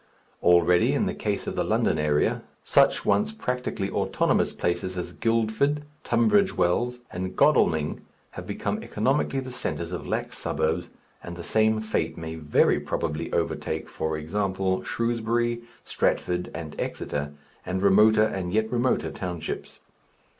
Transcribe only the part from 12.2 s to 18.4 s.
very probably overtake, for example, Shrewsbury, Stratford, and Exeter, and remoter